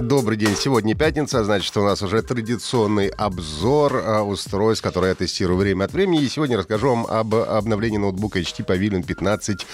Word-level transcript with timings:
Добрый 0.00 0.38
день. 0.38 0.56
Сегодня 0.56 0.96
пятница, 0.96 1.44
значит, 1.44 1.76
у 1.76 1.84
нас 1.84 2.00
уже 2.00 2.22
традиционный 2.22 3.08
обзор 3.08 4.02
а, 4.02 4.22
устройств, 4.22 4.82
которые 4.82 5.10
я 5.10 5.14
тестирую 5.14 5.58
время 5.58 5.84
от 5.84 5.92
времени. 5.92 6.22
И 6.22 6.28
сегодня 6.30 6.56
расскажу 6.56 6.88
вам 6.88 7.06
об 7.06 7.34
обновлении 7.34 7.98
ноутбука 7.98 8.38
HP 8.38 8.64
Pavilion 8.64 9.04
15 9.04 9.66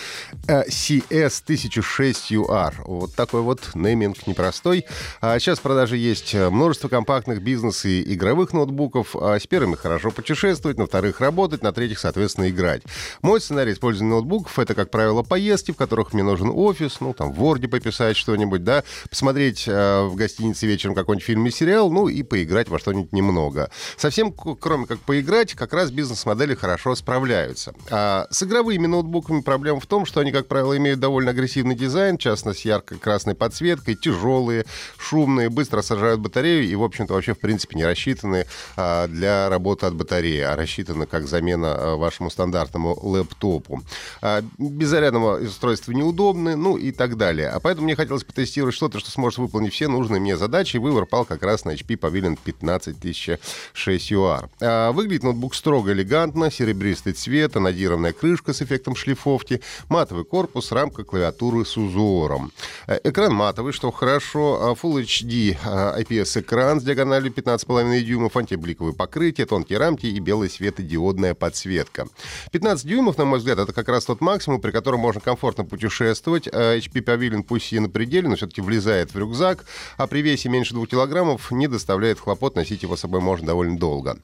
CS 0.48 1.43
1006 1.45 2.33
UR. 2.33 2.75
Вот 2.87 3.15
такой 3.15 3.43
вот 3.43 3.70
нейминг 3.75 4.27
непростой. 4.27 4.87
А 5.20 5.39
сейчас 5.39 5.61
в 5.61 5.62
продаже 5.62 5.97
есть 5.97 6.34
множество 6.34 6.89
компактных 6.89 7.41
бизнес 7.41 7.84
и 7.84 8.03
игровых 8.12 8.53
ноутбуков. 8.53 9.15
А 9.15 9.39
с 9.39 9.47
первыми 9.47 9.77
хорошо 9.77 10.11
путешествовать, 10.11 10.77
на 10.77 10.87
вторых 10.87 11.20
работать, 11.20 11.62
на 11.62 11.73
третьих, 11.73 12.01
соответственно, 12.01 12.51
играть. 12.51 12.83
Мой 13.23 13.41
сценарий 13.41 13.75
использования 13.75 14.15
ноутбуков— 14.15 14.59
это, 14.61 14.75
как 14.75 14.91
правило, 14.91 15.23
поездки, 15.23 15.70
в 15.70 15.77
которых 15.77 16.12
мне 16.12 16.25
нужен 16.25 16.51
офис, 16.53 16.97
ну, 16.98 17.15
там, 17.15 17.33
в 17.33 17.41
Word 17.41 17.69
пописать 17.69 18.17
что-нибудь, 18.17 18.65
да, 18.65 18.83
посмотреть 19.09 19.69
в 20.16 20.19
гостинице 20.19 20.66
вечером 20.66 20.95
какой-нибудь 20.95 21.25
фильм 21.25 21.45
или 21.45 21.52
сериал, 21.52 21.91
ну 21.91 22.09
и 22.09 22.23
поиграть 22.23 22.69
во 22.69 22.79
что-нибудь 22.79 23.12
немного. 23.12 23.70
Совсем, 23.97 24.33
кроме 24.33 24.87
как 24.87 24.98
поиграть, 25.01 25.52
как 25.52 25.75
раз 25.75 25.91
бизнес-модели 25.91 26.55
хорошо 26.55 26.95
справляются. 26.95 27.75
А 27.91 28.27
с 28.30 28.42
игровыми 28.42 28.87
ноутбуками 28.87 29.42
проблема 29.42 29.81
в 29.81 29.87
том, 29.87 30.06
что 30.06 30.20
они, 30.20 30.33
как 30.33 30.47
правило, 30.47 30.77
имеют 30.77 31.00
довольно 31.00 31.33
агрессивный 31.33 31.75
дизайн, 31.75 32.17
в 32.17 32.20
частности, 32.20 32.56
с 32.56 32.64
ярко-красной 32.64 33.34
подсветкой, 33.34 33.94
тяжелые, 33.94 34.64
шумные, 34.97 35.50
быстро 35.50 35.83
сажают 35.83 36.20
батарею 36.20 36.64
и, 36.64 36.75
в 36.75 36.83
общем-то, 36.83 37.12
вообще, 37.12 37.34
в 37.34 37.39
принципе, 37.39 37.77
не 37.77 37.84
рассчитаны 37.84 38.47
а, 38.77 39.06
для 39.09 39.50
работы 39.50 39.84
от 39.84 39.94
батареи, 39.94 40.41
а 40.41 40.56
рассчитаны 40.56 41.06
как 41.06 41.28
замена 41.28 41.75
а, 41.75 41.97
вашему 41.97 42.31
стандартному 42.31 42.98
лэптопу. 43.03 43.83
А, 44.22 44.42
без 44.59 44.89
зарядного 44.89 45.39
устройства 45.41 45.92
неудобны, 45.92 46.56
ну 46.56 46.78
и 46.78 46.92
так 46.92 47.19
далее. 47.19 47.50
А 47.50 47.61
поэтому 47.61 47.84
мне 47.84 47.97
хотелось 47.97 48.25
потестировать 48.25 48.75
что-то, 48.75 48.98
что 48.98 49.11
сможет 49.11 49.39
выполнить 49.39 49.75
все 49.75 49.89
нужные 49.97 50.20
мне 50.20 50.36
задачи, 50.36 50.77
и 50.77 50.78
выбор 50.78 51.06
пал 51.06 51.25
как 51.25 51.42
раз 51.42 51.64
на 51.64 51.70
HP 51.70 51.98
Pavilion 51.98 52.39
15006 52.44 54.12
UR. 54.12 54.48
А, 54.61 54.92
выглядит 54.92 55.22
ноутбук 55.22 55.55
строго 55.55 55.92
элегантно, 55.92 56.50
серебристый 56.50 57.14
цвет, 57.14 57.56
анодированная 57.56 58.12
крышка 58.12 58.53
с 58.53 58.61
эффектом 58.61 58.94
шлифовки, 58.94 59.62
матовый 59.88 60.25
корпус, 60.25 60.70
рамка 60.72 61.05
клавиатуры 61.05 61.64
с 61.64 61.77
узором. 61.77 62.53
Э, 62.86 62.98
экран 63.05 63.33
матовый, 63.34 63.72
что 63.72 63.91
хорошо, 63.91 64.58
а, 64.61 64.75
Full 64.75 65.03
HD 65.03 65.56
IPS-экран 65.64 66.81
с 66.81 66.84
диагональю 66.84 67.33
15,5 67.33 68.03
дюймов, 68.03 68.36
антибликовое 68.36 68.92
покрытие, 68.92 69.47
тонкие 69.47 69.78
рамки 69.78 70.06
и 70.06 70.19
белая 70.19 70.50
светодиодная 70.50 71.34
подсветка. 71.34 72.06
15 72.53 72.86
дюймов, 72.86 73.16
на 73.16 73.25
мой 73.25 73.38
взгляд, 73.38 73.58
это 73.58 73.72
как 73.72 73.88
раз 73.88 74.05
тот 74.05 74.20
максимум, 74.20 74.60
при 74.60 74.70
котором 74.70 75.00
можно 75.00 75.20
комфортно 75.20 75.64
путешествовать. 75.64 76.47
HP 76.47 77.03
Pavilion 77.03 77.42
пусть 77.42 77.72
и 77.72 77.78
на 77.78 77.88
пределе, 77.88 78.28
но 78.28 78.36
все-таки 78.36 78.60
влезает 78.60 79.14
в 79.14 79.19
рюкзак, 79.19 79.64
а 79.97 80.06
при 80.06 80.20
весе 80.20 80.48
меньше 80.48 80.75
2 80.75 80.87
килограммов 80.87 81.51
не 81.51 81.69
доставляет 81.69 82.20
хлопот, 82.20 82.56
носить 82.56 82.83
его 82.83 82.97
с 82.97 83.01
собой 83.01 83.20
можно 83.20 83.47
довольно 83.47 83.79
долго. 83.79 84.19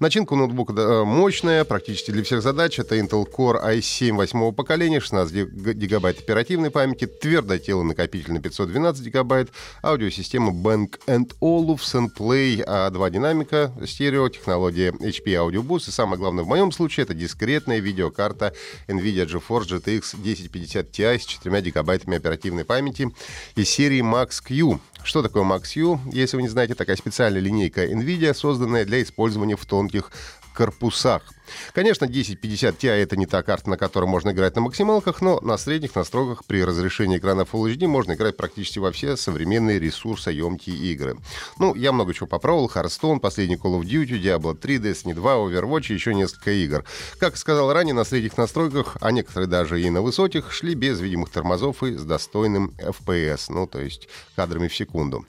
Начинка 0.00 0.34
у 0.34 0.36
ноутбука 0.36 1.04
мощная, 1.04 1.64
практически 1.64 2.10
для 2.10 2.22
всех 2.22 2.42
задач. 2.42 2.78
Это 2.78 2.96
Intel 2.96 3.26
Core 3.30 3.78
i7 3.78 4.14
восьмого 4.14 4.52
поколения, 4.52 5.00
16 5.00 5.34
гигабайт 5.74 6.20
оперативной 6.20 6.70
памяти, 6.70 7.06
твердотелый 7.06 7.84
накопитель 7.84 8.32
на 8.32 8.40
512 8.40 9.04
гигабайт, 9.04 9.50
аудиосистема 9.82 10.52
Bang 10.52 10.90
Olufsen 11.40 12.08
Play, 12.16 12.62
а 12.66 12.90
два 12.90 13.10
динамика, 13.10 13.72
стерео, 13.86 14.28
технология 14.28 14.90
HP 14.90 15.24
Audio 15.26 15.62
Boost, 15.62 15.88
и 15.88 15.90
самое 15.90 16.18
главное 16.18 16.44
в 16.44 16.48
моем 16.48 16.72
случае 16.72 17.04
это 17.04 17.14
дискретная 17.14 17.78
видеокарта 17.78 18.54
NVIDIA 18.86 19.26
GeForce 19.26 19.68
GTX 19.68 20.14
1050 20.14 20.90
Ti 20.90 21.18
с 21.18 21.24
4 21.24 21.60
гигабайтами 21.60 22.16
оперативной 22.16 22.64
памяти 22.64 23.08
из 23.54 23.68
серии 23.68 24.00
Max 24.00 24.42
Q. 24.42 24.80
Что 25.08 25.22
такое 25.22 25.42
Max-U? 25.42 26.00
Если 26.12 26.36
вы 26.36 26.42
не 26.42 26.48
знаете, 26.48 26.74
такая 26.74 26.94
специальная 26.96 27.40
линейка 27.40 27.86
NVIDIA, 27.86 28.34
созданная 28.34 28.84
для 28.84 29.02
использования 29.02 29.56
в 29.56 29.64
тонких 29.64 30.12
корпусах. 30.58 31.22
Конечно, 31.72 32.06
1050 32.06 32.82
Ti 32.82 32.88
это 32.88 33.16
не 33.16 33.26
та 33.26 33.44
карта, 33.44 33.70
на 33.70 33.76
которой 33.76 34.06
можно 34.06 34.30
играть 34.30 34.56
на 34.56 34.60
максималках, 34.60 35.22
но 35.22 35.40
на 35.40 35.56
средних 35.56 35.94
настройках 35.94 36.44
при 36.44 36.64
разрешении 36.64 37.18
экрана 37.18 37.42
Full 37.42 37.72
HD 37.72 37.86
можно 37.86 38.14
играть 38.14 38.36
практически 38.36 38.80
во 38.80 38.90
все 38.90 39.16
современные 39.16 39.78
ресурсоемкие 39.78 40.76
игры. 40.92 41.16
Ну, 41.60 41.76
я 41.76 41.92
много 41.92 42.12
чего 42.12 42.26
попробовал. 42.26 42.68
Hearthstone, 42.74 43.20
последний 43.20 43.54
Call 43.54 43.80
of 43.80 43.84
Duty, 43.84 44.20
Diablo 44.20 44.56
3, 44.56 44.78
Destiny 44.78 45.14
2, 45.14 45.34
Overwatch 45.36 45.90
и 45.90 45.94
еще 45.94 46.12
несколько 46.12 46.50
игр. 46.50 46.84
Как 47.20 47.36
сказал 47.36 47.72
ранее, 47.72 47.94
на 47.94 48.02
средних 48.02 48.36
настройках, 48.36 48.96
а 49.00 49.12
некоторые 49.12 49.46
даже 49.46 49.80
и 49.80 49.88
на 49.90 50.02
высоких, 50.02 50.50
шли 50.50 50.74
без 50.74 50.98
видимых 50.98 51.30
тормозов 51.30 51.84
и 51.84 51.96
с 51.96 52.02
достойным 52.02 52.74
FPS, 52.78 53.44
ну, 53.50 53.68
то 53.68 53.80
есть 53.80 54.08
кадрами 54.34 54.66
в 54.66 54.74
секунду. 54.74 55.24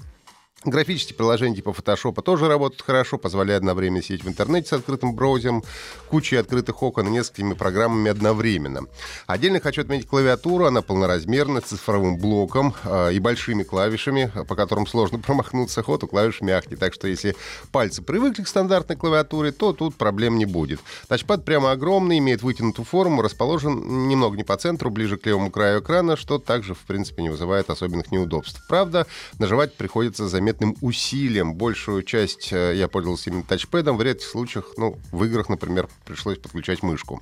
Графические 0.65 1.15
приложения 1.15 1.55
типа 1.55 1.69
Photoshop 1.69 2.21
тоже 2.21 2.49
работают 2.49 2.81
хорошо, 2.81 3.17
позволяя 3.17 3.57
одновременно 3.57 4.03
сидеть 4.03 4.25
в 4.25 4.27
интернете 4.27 4.67
с 4.67 4.73
открытым 4.73 5.15
браузером, 5.15 5.63
кучей 6.09 6.35
открытых 6.35 6.83
окон 6.83 7.07
и 7.07 7.11
несколькими 7.11 7.53
программами 7.53 8.11
одновременно. 8.11 8.81
Отдельно 9.25 9.61
хочу 9.61 9.81
отметить 9.81 10.09
клавиатуру, 10.09 10.65
она 10.65 10.81
полноразмерная, 10.81 11.61
с 11.61 11.65
цифровым 11.65 12.17
блоком 12.17 12.75
э, 12.83 13.13
и 13.13 13.19
большими 13.19 13.63
клавишами, 13.63 14.33
по 14.49 14.55
которым 14.57 14.85
сложно 14.85 15.19
промахнуться, 15.25 15.81
ход 15.81 16.03
у 16.03 16.07
клавиш 16.07 16.41
мягкий, 16.41 16.75
так 16.75 16.93
что 16.93 17.07
если 17.07 17.37
пальцы 17.71 18.01
привыкли 18.01 18.43
к 18.43 18.47
стандартной 18.49 18.97
клавиатуре, 18.97 19.53
то 19.53 19.71
тут 19.71 19.95
проблем 19.95 20.37
не 20.37 20.45
будет. 20.45 20.81
Тачпад 21.07 21.45
прямо 21.45 21.71
огромный, 21.71 22.17
имеет 22.17 22.41
вытянутую 22.41 22.85
форму, 22.85 23.21
расположен 23.21 24.09
немного 24.09 24.35
не 24.35 24.43
по 24.43 24.57
центру, 24.57 24.89
ближе 24.89 25.15
к 25.15 25.25
левому 25.25 25.51
краю 25.51 25.79
экрана, 25.79 26.17
что 26.17 26.37
также, 26.37 26.73
в 26.73 26.79
принципе, 26.79 27.21
не 27.23 27.29
вызывает 27.29 27.69
особенных 27.69 28.11
неудобств. 28.11 28.61
Правда, 28.67 29.07
нажимать 29.37 29.73
приходится 29.75 30.27
заметно 30.27 30.48
заметным 30.49 30.75
усилием. 30.81 31.53
Большую 31.53 32.03
часть 32.03 32.51
э, 32.51 32.73
я 32.75 32.87
пользовался 32.87 33.29
именно 33.29 33.43
тачпэдом. 33.43 33.97
В 33.97 34.01
редких 34.01 34.27
случаях, 34.27 34.73
ну, 34.77 34.97
в 35.11 35.23
играх, 35.25 35.49
например, 35.49 35.87
пришлось 36.05 36.37
подключать 36.37 36.81
мышку. 36.81 37.21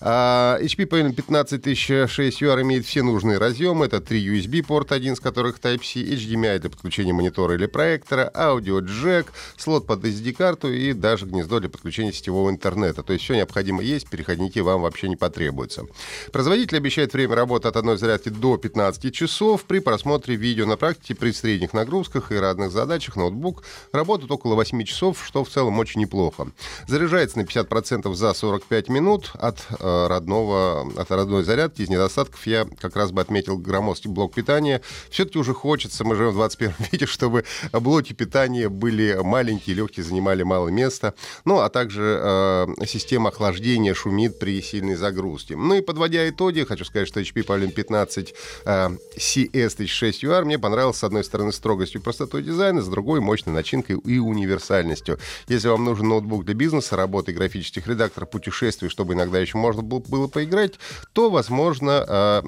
А, 0.00 0.58
HP 0.60 0.88
Pavilion 0.88 1.12
15006 1.12 2.42
UR 2.42 2.62
имеет 2.62 2.84
все 2.84 3.02
нужные 3.02 3.38
разъемы. 3.38 3.86
Это 3.86 4.00
три 4.00 4.26
USB 4.26 4.64
порт, 4.64 4.92
один 4.92 5.14
из 5.14 5.20
которых 5.20 5.60
Type-C, 5.60 6.00
HDMI 6.00 6.58
для 6.58 6.70
подключения 6.70 7.12
монитора 7.12 7.54
или 7.54 7.66
проектора, 7.66 8.30
аудио-джек, 8.34 9.32
слот 9.56 9.86
под 9.86 10.04
SD-карту 10.04 10.72
и 10.72 10.92
даже 10.92 11.26
гнездо 11.26 11.60
для 11.60 11.68
подключения 11.68 12.12
сетевого 12.12 12.50
интернета. 12.50 13.02
То 13.02 13.12
есть 13.12 13.24
все 13.24 13.34
необходимо 13.34 13.82
есть, 13.82 14.08
переходники 14.08 14.58
вам 14.58 14.82
вообще 14.82 15.08
не 15.08 15.16
потребуется. 15.16 15.84
Производитель 16.32 16.78
обещает 16.78 17.12
время 17.12 17.36
работы 17.36 17.68
от 17.68 17.76
одной 17.76 17.96
зарядки 17.96 18.28
до 18.28 18.56
15 18.56 19.14
часов 19.14 19.64
при 19.64 19.78
просмотре 19.78 20.34
видео 20.34 20.66
на 20.66 20.76
практике 20.76 21.14
при 21.14 21.30
средних 21.30 21.72
нагрузках 21.72 22.32
и 22.32 22.36
разных 22.56 22.72
задачах 22.72 23.16
ноутбук 23.16 23.62
работает 23.92 24.30
около 24.30 24.54
8 24.54 24.84
часов, 24.84 25.22
что 25.24 25.44
в 25.44 25.48
целом 25.48 25.78
очень 25.78 26.00
неплохо. 26.00 26.48
Заряжается 26.88 27.38
на 27.38 27.42
50% 27.42 28.12
за 28.14 28.34
45 28.34 28.88
минут 28.88 29.30
от 29.34 29.58
э, 29.78 30.06
родного, 30.08 30.86
от 30.96 31.10
родной 31.10 31.44
зарядки. 31.44 31.82
Из 31.82 31.88
недостатков 31.88 32.46
я 32.46 32.66
как 32.80 32.96
раз 32.96 33.12
бы 33.12 33.20
отметил 33.20 33.58
громоздкий 33.58 34.10
блок 34.10 34.34
питания. 34.34 34.80
Все-таки 35.10 35.38
уже 35.38 35.54
хочется, 35.54 36.04
мы 36.04 36.16
живем 36.16 36.30
в 36.30 36.34
21 36.34 36.74
веке, 36.92 37.06
чтобы 37.06 37.44
блоки 37.72 38.12
питания 38.12 38.68
были 38.68 39.18
маленькие, 39.22 39.76
легкие, 39.76 40.04
занимали 40.04 40.42
мало 40.42 40.68
места. 40.68 41.14
Ну, 41.44 41.60
а 41.60 41.68
также 41.68 42.20
э, 42.22 42.66
система 42.86 43.28
охлаждения 43.28 43.94
шумит 43.94 44.38
при 44.38 44.62
сильной 44.62 44.96
загрузке. 44.96 45.56
Ну 45.56 45.74
и 45.74 45.80
подводя 45.80 46.28
итоги, 46.28 46.64
хочу 46.64 46.84
сказать, 46.84 47.08
что 47.08 47.20
HP 47.20 47.44
Pavilion 47.46 47.70
15 47.70 48.34
э, 48.64 48.88
CS1006UR 49.16 50.44
мне 50.44 50.58
понравился, 50.58 51.00
с 51.00 51.04
одной 51.04 51.24
стороны, 51.24 51.52
строгостью 51.52 52.00
и 52.00 52.04
простотой 52.04 52.45
дизайна, 52.46 52.82
с 52.82 52.88
другой 52.88 53.20
мощной 53.20 53.54
начинкой 53.54 53.98
и 53.98 54.18
универсальностью. 54.18 55.18
Если 55.48 55.68
вам 55.68 55.84
нужен 55.84 56.08
ноутбук 56.08 56.44
для 56.44 56.54
бизнеса, 56.54 56.96
работы 56.96 57.32
графических 57.32 57.86
редакторов, 57.86 58.30
путешествий, 58.30 58.88
чтобы 58.88 59.14
иногда 59.14 59.38
еще 59.38 59.58
можно 59.58 59.82
было 59.82 60.28
поиграть, 60.28 60.74
то, 61.12 61.30
возможно, 61.30 62.04
а, 62.08 62.44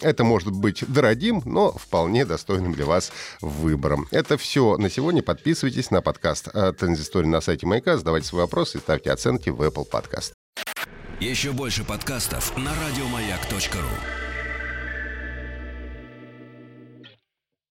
это 0.00 0.24
может 0.24 0.50
быть 0.50 0.84
дорогим, 0.88 1.42
но 1.44 1.72
вполне 1.72 2.24
достойным 2.24 2.72
для 2.72 2.86
вас 2.86 3.12
выбором. 3.40 4.08
Это 4.10 4.36
все 4.36 4.76
на 4.76 4.90
сегодня. 4.90 5.22
Подписывайтесь 5.22 5.90
на 5.90 6.02
подкаст 6.02 6.48
Транзистория 6.78 7.28
на 7.28 7.40
сайте 7.40 7.66
Маяка, 7.66 7.96
задавайте 7.96 8.26
свои 8.26 8.42
вопросы 8.42 8.78
и 8.78 8.80
ставьте 8.80 9.10
оценки 9.10 9.50
в 9.50 9.60
Apple 9.62 9.86
Podcast. 9.88 10.32
Еще 11.20 11.52
больше 11.52 11.84
подкастов 11.84 12.56
на 12.56 12.72
радиомаяк.ру 12.74 14.31